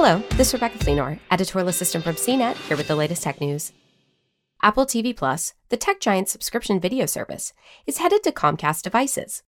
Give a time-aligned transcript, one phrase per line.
[0.00, 3.72] Hello, this is Rebecca Fleenor, editorial assistant from CNET, here with the latest tech news.
[4.62, 7.52] Apple TV Plus, the tech giant's subscription video service,
[7.84, 9.42] is headed to Comcast devices.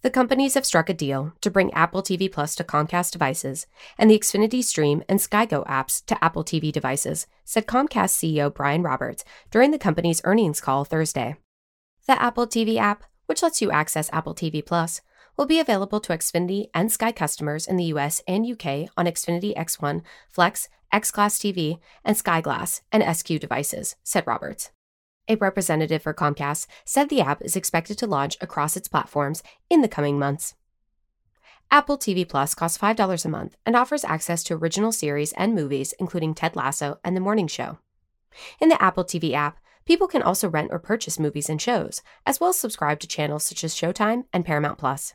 [0.00, 4.10] The companies have struck a deal to bring Apple TV Plus to Comcast devices and
[4.10, 9.24] the Xfinity Stream and SkyGo apps to Apple TV devices, said Comcast CEO Brian Roberts
[9.52, 11.36] during the company's earnings call Thursday.
[12.08, 15.00] The Apple TV app, which lets you access Apple TV Plus,
[15.36, 19.56] will be available to Xfinity and Sky customers in the US and UK on Xfinity
[19.56, 24.70] X1, Flex, X Class TV, and Sky Glass and SQ devices, said Roberts.
[25.28, 29.80] A representative for Comcast said the app is expected to launch across its platforms in
[29.80, 30.54] the coming months.
[31.70, 35.94] Apple TV Plus costs $5 a month and offers access to original series and movies,
[35.98, 37.78] including Ted Lasso and The Morning Show.
[38.60, 42.40] In the Apple TV app, people can also rent or purchase movies and shows, as
[42.40, 45.14] well as subscribe to channels such as Showtime and Paramount Plus.